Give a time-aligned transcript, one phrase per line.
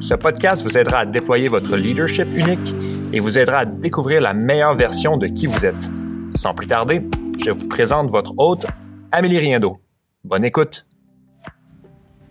[0.00, 2.74] ce podcast vous aidera à déployer votre leadership unique
[3.12, 5.90] et vous aidera à découvrir la meilleure version de qui vous êtes.
[6.34, 7.02] Sans plus tarder,
[7.38, 8.66] je vous présente votre hôte,
[9.12, 9.78] Amélie Riendo.
[10.24, 10.85] Bonne écoute.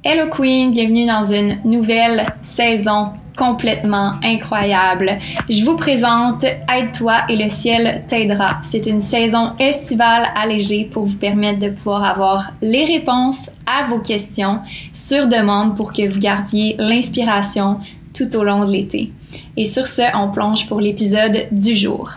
[0.08, 5.18] Hello Queen, bienvenue dans une nouvelle saison complètement incroyable.
[5.50, 8.60] Je vous présente Aide-toi et le ciel t'aidera.
[8.62, 13.98] C'est une saison estivale allégée pour vous permettre de pouvoir avoir les réponses à vos
[13.98, 14.60] questions
[14.94, 17.80] sur demande pour que vous gardiez l'inspiration
[18.14, 19.12] tout au long de l'été.
[19.58, 22.12] Et sur ce, on plonge pour l'épisode du jour.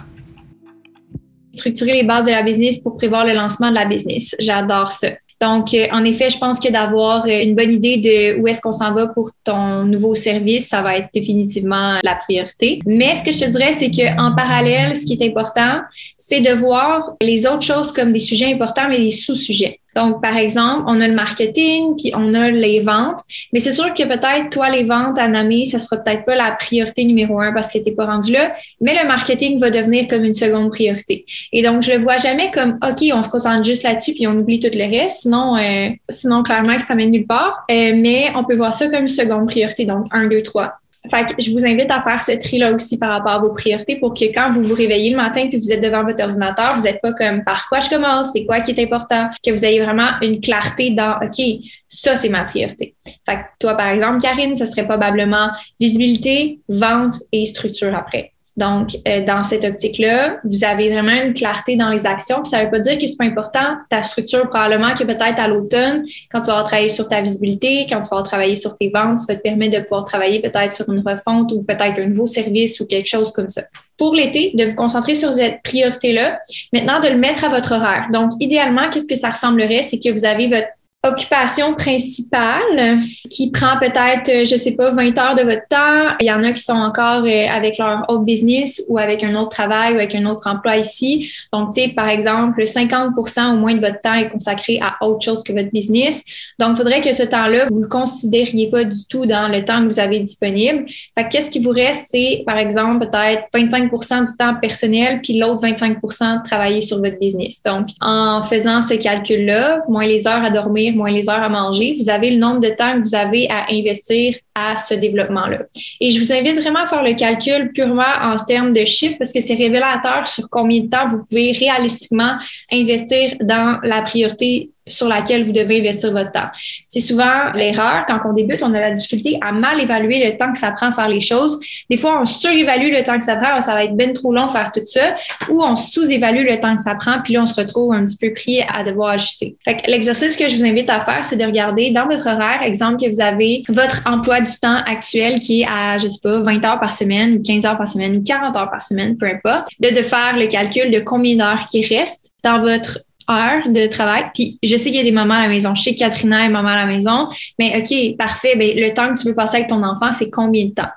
[1.55, 4.37] Structurer les bases de la business pour prévoir le lancement de la business.
[4.39, 5.09] J'adore ça.
[5.41, 8.61] Donc, euh, en effet, je pense que d'avoir euh, une bonne idée de où est-ce
[8.61, 12.81] qu'on s'en va pour ton nouveau service, ça va être définitivement la priorité.
[12.87, 15.83] Mais ce que je te dirais, c'est qu'en parallèle, ce qui est important,
[16.17, 19.81] c'est de voir les autres choses comme des sujets importants, mais des sous-sujets.
[19.99, 23.21] Donc, par exemple, on a le marketing, puis on a les ventes.
[23.53, 26.53] Mais c'est sûr que peut-être, toi, les ventes à Namé, ça sera peut-être pas la
[26.53, 28.53] priorité numéro un parce que t'es pas rendu là.
[28.81, 31.25] Mais le marketing va devenir comme une seconde priorité.
[31.53, 34.37] Et donc, je le vois jamais comme, OK, on se concentre juste là-dessus puis on
[34.37, 35.23] oublie tout le reste.
[35.23, 37.65] Sinon, euh, sinon clairement, ça mène nulle part.
[37.71, 39.85] Euh, mais on peut voir ça comme une seconde priorité.
[39.85, 40.75] Donc, un, deux, trois.
[41.11, 43.97] Fait que je vous invite à faire ce tri-là aussi par rapport à vos priorités
[43.97, 46.83] pour que quand vous vous réveillez le matin puis vous êtes devant votre ordinateur, vous
[46.83, 49.83] n'êtes pas comme par quoi je commence, c'est quoi qui est important, que vous ayez
[49.83, 51.41] vraiment une clarté dans OK,
[51.87, 52.95] ça c'est ma priorité.
[53.27, 58.33] Fait que toi, par exemple, Karine, ce serait probablement visibilité, vente et structure après.
[58.59, 62.43] Donc, euh, dans cette optique-là, vous avez vraiment une clarté dans les actions.
[62.43, 63.77] Ça ne veut pas dire que c'est pas important.
[63.89, 68.01] Ta structure, probablement que peut-être à l'automne, quand tu vas travailler sur ta visibilité, quand
[68.01, 70.93] tu vas travailler sur tes ventes, ça va te permettre de pouvoir travailler peut-être sur
[70.93, 73.63] une refonte ou peut-être un nouveau service ou quelque chose comme ça.
[73.97, 76.41] Pour l'été, de vous concentrer sur cette priorité-là.
[76.73, 78.09] Maintenant, de le mettre à votre horaire.
[78.13, 79.85] Donc, idéalement, qu'est-ce que ça ressemblerait?
[79.85, 80.69] C'est que vous avez votre
[81.07, 82.99] occupation principale
[83.31, 86.17] qui prend peut-être, euh, je sais pas, 20 heures de votre temps.
[86.21, 89.37] Il y en a qui sont encore euh, avec leur autre business ou avec un
[89.37, 91.31] autre travail ou avec un autre emploi ici.
[91.53, 95.23] Donc, tu sais, par exemple, 50% au moins de votre temps est consacré à autre
[95.23, 96.25] chose que votre business.
[96.59, 99.81] Donc, il faudrait que ce temps-là, vous le considériez pas du tout dans le temps
[99.85, 100.87] que vous avez disponible.
[101.17, 105.63] Fait qu'est-ce qui vous reste, c'est, par exemple, peut-être 25% du temps personnel, puis l'autre
[105.63, 107.63] 25 de travailler sur votre business.
[107.63, 111.95] Donc, en faisant ce calcul-là, moins les heures à dormir, moins les heures à manger,
[111.99, 115.61] vous avez le nombre de temps que vous avez à investir à ce développement-là.
[116.01, 119.33] Et je vous invite vraiment à faire le calcul purement en termes de chiffres parce
[119.33, 122.37] que c'est révélateur sur combien de temps vous pouvez réalistiquement
[122.73, 126.49] investir dans la priorité sur laquelle vous devez investir votre temps.
[126.87, 128.05] C'est souvent l'erreur.
[128.07, 130.89] Quand on débute, on a la difficulté à mal évaluer le temps que ça prend
[130.89, 131.59] à faire les choses.
[131.91, 134.49] Des fois, on surévalue le temps que ça prend, ça va être bien trop long
[134.49, 135.17] faire tout ça,
[135.49, 138.17] ou on sous-évalue le temps que ça prend, puis là, on se retrouve un petit
[138.17, 139.57] peu pris à devoir ajuster.
[139.65, 142.63] Fait que l'exercice que je vous invite à faire, c'est de regarder dans votre horaire,
[142.63, 146.41] exemple que vous avez votre emploi du temps actuel qui est à, je sais pas,
[146.41, 149.27] 20 heures par semaine, ou 15 heures par semaine, ou 40 heures par semaine, peu
[149.27, 153.87] importe, de, de faire le calcul de combien d'heures qui restent dans votre heures de
[153.87, 154.27] travail.
[154.35, 155.75] Puis je sais qu'il y a des mamans à la maison.
[155.75, 157.29] Je sais que Katrina est maman à la maison.
[157.59, 158.57] Mais OK, parfait.
[158.57, 160.91] Ben, le temps que tu veux passer avec ton enfant, c'est combien de temps?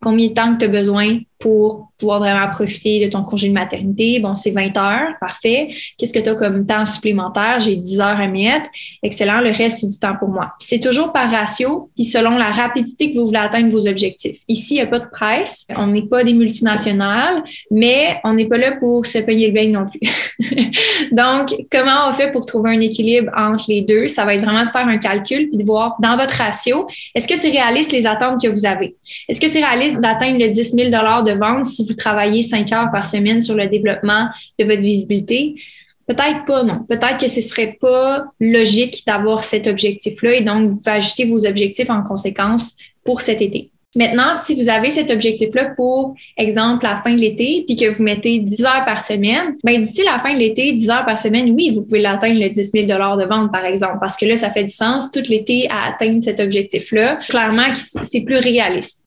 [0.00, 3.52] Combien de temps que tu as besoin pour pouvoir vraiment profiter de ton congé de
[3.52, 4.20] maternité.
[4.20, 5.68] Bon, c'est 20 heures, parfait.
[5.96, 7.58] Qu'est-ce que tu as comme temps supplémentaire?
[7.58, 8.70] J'ai 10 heures à mettre.
[9.02, 10.52] Excellent, le reste, c'est du temps pour moi.
[10.58, 14.40] C'est toujours par ratio, puis selon la rapidité que vous voulez atteindre vos objectifs.
[14.48, 15.66] Ici, il n'y a pas de presse.
[15.76, 19.68] On n'est pas des multinationales, mais on n'est pas là pour se payer le bain
[19.68, 20.00] non plus.
[21.12, 24.08] Donc, comment on fait pour trouver un équilibre entre les deux?
[24.08, 27.28] Ça va être vraiment de faire un calcul puis de voir dans votre ratio, est-ce
[27.28, 28.96] que c'est réaliste les attentes que vous avez?
[29.28, 32.90] Est-ce que c'est réaliste d'atteindre le 10 000 de vente si vous travaillez cinq heures
[32.90, 34.28] par semaine sur le développement
[34.58, 35.54] de votre visibilité?
[36.06, 36.84] Peut-être pas, non.
[36.88, 41.44] Peut-être que ce serait pas logique d'avoir cet objectif-là et donc vous pouvez ajuster vos
[41.46, 43.70] objectifs en conséquence pour cet été.
[43.96, 48.02] Maintenant, si vous avez cet objectif-là pour, exemple, la fin de l'été, puis que vous
[48.02, 51.50] mettez 10 heures par semaine, ben d'ici la fin de l'été, 10 heures par semaine,
[51.50, 54.50] oui, vous pouvez l'atteindre le 10 000 de vente, par exemple, parce que là, ça
[54.50, 57.18] fait du sens tout l'été à atteindre cet objectif-là.
[57.28, 59.04] Clairement, c'est plus réaliste.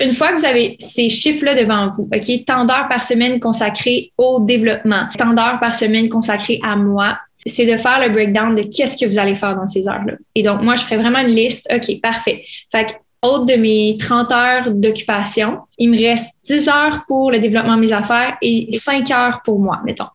[0.00, 4.12] Une fois que vous avez ces chiffres-là devant vous, OK, tant d'heures par semaine consacrées
[4.18, 8.62] au développement, tant d'heures par semaine consacrées à moi, c'est de faire le breakdown de
[8.62, 10.14] qu'est-ce que vous allez faire dans ces heures-là.
[10.34, 11.68] Et donc, moi, je ferai vraiment une liste.
[11.74, 12.44] OK, parfait.
[12.70, 17.76] Fait autre de mes 30 heures d'occupation, il me reste 10 heures pour le développement
[17.76, 20.06] de mes affaires et 5 heures pour moi, mettons.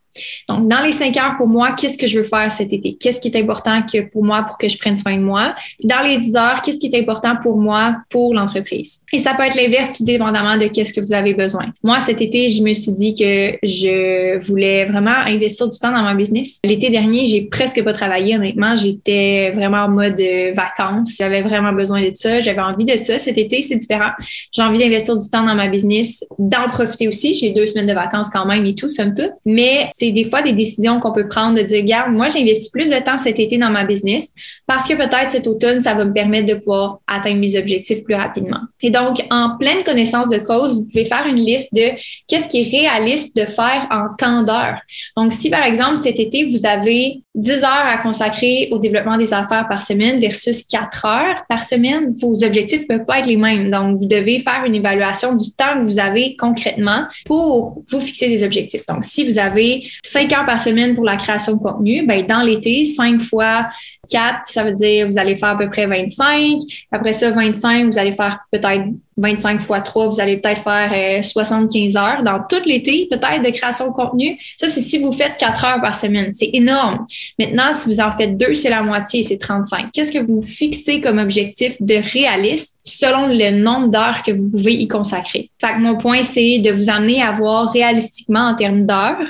[0.49, 2.95] Donc, dans les cinq heures pour moi, qu'est-ce que je veux faire cet été?
[2.95, 5.55] Qu'est-ce qui est important que pour moi pour que je prenne soin de moi?
[5.83, 8.99] dans les dix heures, qu'est-ce qui est important pour moi pour l'entreprise?
[9.13, 11.67] Et ça peut être l'inverse, tout dépendamment de qu'est-ce que vous avez besoin.
[11.83, 16.03] Moi, cet été, je me suis dit que je voulais vraiment investir du temps dans
[16.03, 16.59] ma business.
[16.63, 18.75] L'été dernier, j'ai presque pas travaillé, honnêtement.
[18.75, 21.15] J'étais vraiment en mode euh, vacances.
[21.17, 22.41] J'avais vraiment besoin de ça.
[22.41, 23.19] J'avais envie de ça.
[23.19, 24.11] Cet été, c'est différent.
[24.51, 27.33] J'ai envie d'investir du temps dans ma business, d'en profiter aussi.
[27.33, 29.31] J'ai deux semaines de vacances quand même et tout, somme toute.
[29.45, 32.99] Mais des fois des décisions qu'on peut prendre de dire, regarde, moi, j'investis plus de
[33.03, 34.33] temps cet été dans ma business
[34.65, 38.15] parce que peut-être cet automne, ça va me permettre de pouvoir atteindre mes objectifs plus
[38.15, 38.59] rapidement.
[38.81, 41.91] Et donc, en pleine connaissance de cause, vous pouvez faire une liste de
[42.27, 44.79] qu'est-ce qui est réaliste de faire en temps d'heure.
[45.15, 49.31] Donc, si par exemple, cet été, vous avez 10 heures à consacrer au développement des
[49.31, 53.37] affaires par semaine versus 4 heures par semaine, vos objectifs ne peuvent pas être les
[53.37, 53.69] mêmes.
[53.69, 58.27] Donc, vous devez faire une évaluation du temps que vous avez concrètement pour vous fixer
[58.27, 58.85] des objectifs.
[58.87, 62.41] Donc, si vous avez 5 heures par semaine pour la création de contenu, ben, dans
[62.41, 63.67] l'été, 5 fois
[64.09, 66.59] 4, ça veut dire vous allez faire à peu près 25.
[66.91, 68.85] Après ça, 25, vous allez faire peut-être
[69.17, 73.49] 25 fois 3, vous allez peut-être faire 75 euh, heures dans tout l'été, peut-être de
[73.49, 74.39] création de contenu.
[74.57, 76.31] Ça, c'est si vous faites 4 heures par semaine.
[76.31, 77.07] C'est énorme.
[77.39, 79.91] Maintenant, si vous en faites deux, c'est la moitié, c'est 35.
[79.91, 84.73] Qu'est-ce que vous fixez comme objectif de réaliste selon le nombre d'heures que vous pouvez
[84.73, 85.49] y consacrer?
[85.59, 89.27] Fait que mon point, c'est de vous amener à voir réalistiquement en termes d'heures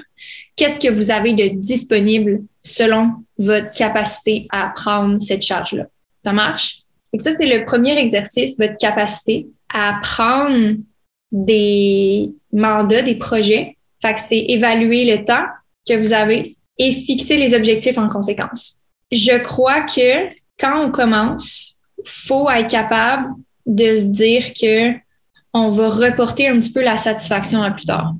[0.57, 5.86] qu'est-ce que vous avez de disponible selon votre capacité à prendre cette charge-là.
[6.25, 6.80] Ça marche?
[7.13, 10.78] Et ça, c'est le premier exercice, votre capacité à prendre
[11.31, 13.78] des mandats, des projets.
[14.02, 15.46] Fait que c'est évaluer le temps
[15.88, 18.81] que vous avez et fixer les objectifs en conséquence.
[19.12, 20.28] Je crois que
[20.60, 23.30] quand on commence, faut être capable
[23.66, 24.94] de se dire que
[25.54, 28.14] on va reporter un petit peu la satisfaction à plus tard.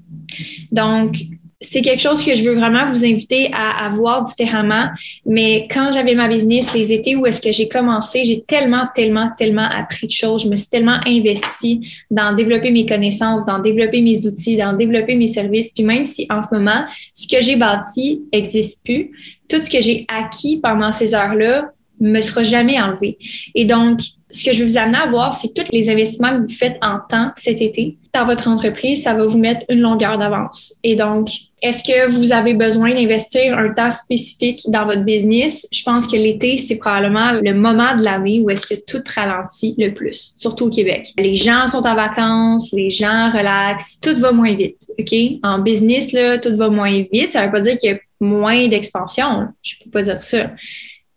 [0.72, 1.18] Donc,
[1.60, 4.90] c'est quelque chose que je veux vraiment vous inviter à, à voir différemment.
[5.26, 9.32] Mais quand j'avais ma business, les étés où est-ce que j'ai commencé, j'ai tellement, tellement,
[9.38, 10.44] tellement appris de choses.
[10.44, 11.82] Je me suis tellement investie
[12.12, 15.72] dans développer mes connaissances, dans développer mes outils, dans développer mes services.
[15.72, 19.12] Puis même si en ce moment, ce que j'ai bâti n'existe plus,
[19.50, 23.18] tout ce que j'ai acquis pendant ces heures-là me sera jamais enlevé.
[23.56, 26.34] Et donc, ce que je veux vous amener à voir, c'est que tous les investissements
[26.34, 29.80] que vous faites en temps cet été dans votre entreprise, ça va vous mettre une
[29.80, 30.74] longueur d'avance.
[30.84, 31.30] Et donc,
[31.62, 35.68] est-ce que vous avez besoin d'investir un temps spécifique dans votre business?
[35.72, 39.74] Je pense que l'été, c'est probablement le moment de l'année où est-ce que tout ralentit
[39.78, 41.08] le plus, surtout au Québec.
[41.18, 45.16] Les gens sont en vacances, les gens relaxent, tout va moins vite, OK?
[45.44, 47.32] En business, là, tout va moins vite.
[47.32, 49.48] Ça veut pas dire qu'il y a moins d'expansion.
[49.64, 50.52] Je peux pas dire ça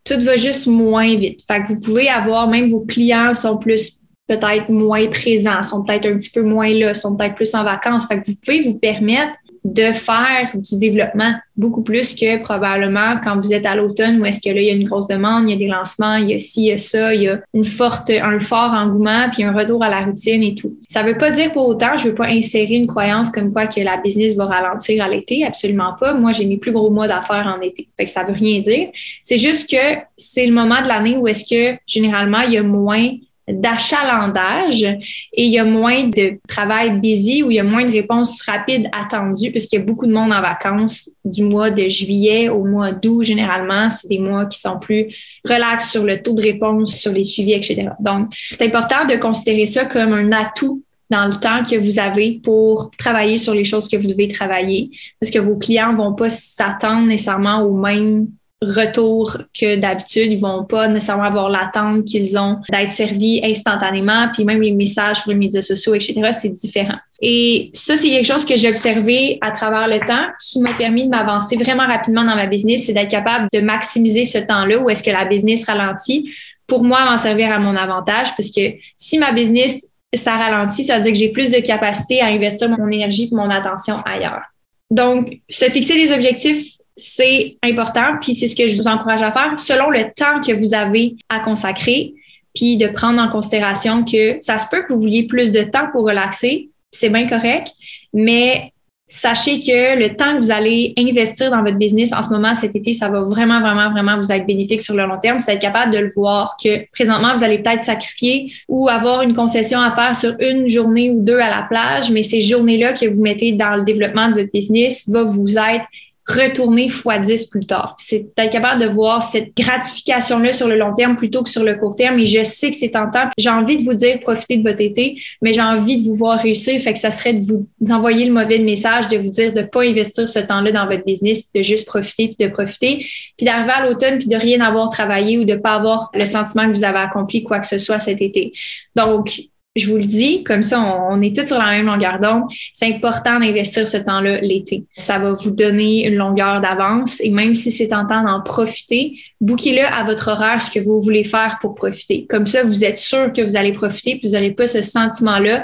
[0.04, 1.42] tout va juste moins vite.
[1.46, 6.06] Fait que vous pouvez avoir, même vos clients sont plus peut-être moins présents, sont peut-être
[6.06, 8.06] un petit peu moins là, sont peut-être plus en vacances.
[8.06, 9.34] Fait que vous pouvez vous permettre
[9.64, 14.40] de faire du développement beaucoup plus que probablement quand vous êtes à l'automne où est-ce
[14.40, 16.34] que là, il y a une grosse demande, il y a des lancements, il y
[16.34, 19.44] a ci, il y a ça, il y a une forte, un fort engouement, puis
[19.44, 20.76] un retour à la routine et tout.
[20.88, 23.80] Ça veut pas dire pour autant, je veux pas insérer une croyance comme quoi que
[23.80, 26.14] la business va ralentir à l'été, absolument pas.
[26.14, 27.88] Moi, j'ai mes plus gros mois d'affaires en été.
[27.96, 28.88] Fait que ça veut rien dire.
[29.22, 32.62] C'est juste que c'est le moment de l'année où est-ce que généralement il y a
[32.62, 33.10] moins
[33.52, 37.92] d'achalandage et il y a moins de travail busy ou il y a moins de
[37.92, 42.48] réponses rapides attendues puisqu'il y a beaucoup de monde en vacances du mois de juillet
[42.48, 43.22] au mois d'août.
[43.22, 45.06] Généralement, c'est des mois qui sont plus
[45.44, 47.90] relax sur le taux de réponse, sur les suivis, etc.
[48.00, 52.40] Donc, c'est important de considérer ça comme un atout dans le temps que vous avez
[52.42, 54.90] pour travailler sur les choses que vous devez travailler
[55.20, 58.28] parce que vos clients vont pas s'attendre nécessairement au même
[58.62, 60.30] retour que d'habitude.
[60.32, 64.28] Ils vont pas nécessairement avoir l'attente qu'ils ont d'être servis instantanément.
[64.32, 66.98] Puis même les messages sur les médias sociaux, etc., c'est différent.
[67.22, 71.04] Et ça, c'est quelque chose que j'ai observé à travers le temps qui m'a permis
[71.04, 74.88] de m'avancer vraiment rapidement dans ma business, c'est d'être capable de maximiser ce temps-là où
[74.90, 76.30] est-ce que la business ralentit
[76.66, 78.60] pour moi m'en servir à mon avantage parce que
[78.96, 82.68] si ma business ça ralentit, ça veut dire que j'ai plus de capacité à investir
[82.68, 84.42] mon énergie et mon attention ailleurs.
[84.90, 89.32] Donc, se fixer des objectifs c'est important, puis c'est ce que je vous encourage à
[89.32, 92.14] faire selon le temps que vous avez à consacrer,
[92.54, 95.88] puis de prendre en considération que ça se peut que vous vouliez plus de temps
[95.92, 97.72] pour relaxer, c'est bien correct,
[98.12, 98.72] mais
[99.10, 102.76] sachez que le temps que vous allez investir dans votre business en ce moment, cet
[102.76, 105.40] été, ça va vraiment, vraiment, vraiment vous être bénéfique sur le long terme.
[105.40, 109.34] C'est être capable de le voir que présentement, vous allez peut-être sacrifier ou avoir une
[109.34, 113.06] concession à faire sur une journée ou deux à la plage, mais ces journées-là que
[113.06, 115.84] vous mettez dans le développement de votre business va vous être
[116.26, 117.96] retourner x10 plus tard.
[117.98, 121.74] C'est d'être capable de voir cette gratification-là sur le long terme plutôt que sur le
[121.74, 122.18] court terme.
[122.18, 123.28] Et je sais que c'est tentant.
[123.36, 126.38] J'ai envie de vous dire profitez de votre été, mais j'ai envie de vous voir
[126.38, 126.80] réussir.
[126.80, 129.82] Fait que ça serait de vous envoyer le mauvais message, de vous dire de pas
[129.82, 133.86] investir ce temps-là dans votre business, de juste profiter puis de profiter, puis d'arriver à
[133.86, 136.98] l'automne puis de rien avoir travaillé ou de pas avoir le sentiment que vous avez
[136.98, 138.52] accompli quoi que ce soit cet été.
[138.94, 139.40] Donc,
[139.76, 142.42] je vous le dis, comme ça, on, est tous sur la même longueur d'onde.
[142.74, 144.84] C'est important d'investir ce temps-là l'été.
[144.96, 149.84] Ça va vous donner une longueur d'avance et même si c'est tentant d'en profiter, bouquez-le
[149.84, 152.26] à votre horaire ce que vous voulez faire pour profiter.
[152.28, 155.62] Comme ça, vous êtes sûr que vous allez profiter puis vous n'aurez pas ce sentiment-là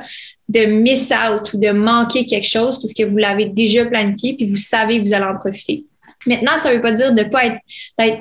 [0.48, 4.56] de miss out ou de manquer quelque chose puisque vous l'avez déjà planifié puis vous
[4.56, 5.84] savez que vous allez en profiter.
[6.26, 7.60] Maintenant, ça veut pas dire de pas être,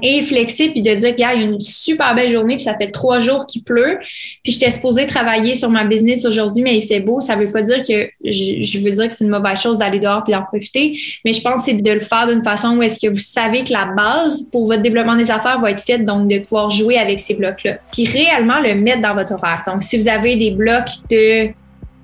[0.03, 3.19] inflexible puis de dire, qu'il y a une super belle journée puis ça fait trois
[3.19, 3.99] jours qu'il pleut
[4.43, 7.19] puis j'étais supposée travailler sur ma business aujourd'hui mais il fait beau.
[7.19, 10.23] Ça veut pas dire que je, veux dire que c'est une mauvaise chose d'aller dehors
[10.23, 12.99] puis d'en profiter, mais je pense que c'est de le faire d'une façon où est-ce
[12.99, 16.27] que vous savez que la base pour votre développement des affaires va être faite, donc
[16.27, 17.77] de pouvoir jouer avec ces blocs-là.
[17.91, 19.63] Puis réellement le mettre dans votre horaire.
[19.67, 21.49] Donc, si vous avez des blocs de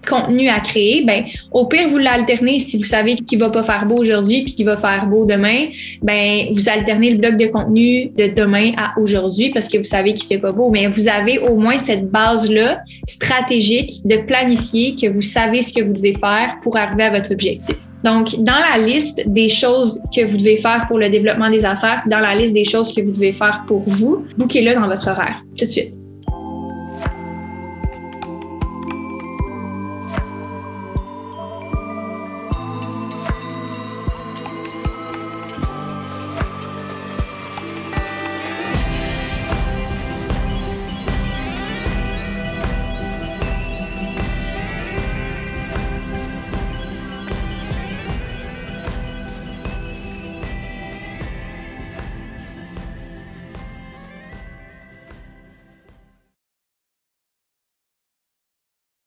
[0.08, 3.86] contenu à créer, ben au pire vous l'alternez si vous savez qu'il va pas faire
[3.86, 5.68] beau aujourd'hui puis qu'il va faire beau demain,
[6.02, 10.14] ben vous alternez le bloc de contenu de demain à aujourd'hui parce que vous savez
[10.14, 14.96] qu'il fait pas beau, mais vous avez au moins cette base là stratégique de planifier
[14.96, 17.76] que vous savez ce que vous devez faire pour arriver à votre objectif.
[18.04, 22.04] Donc dans la liste des choses que vous devez faire pour le développement des affaires,
[22.08, 25.44] dans la liste des choses que vous devez faire pour vous, bouquez-le dans votre horaire
[25.58, 26.01] tout de suite.